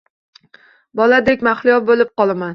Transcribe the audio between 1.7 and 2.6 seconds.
bo’lib qolaman.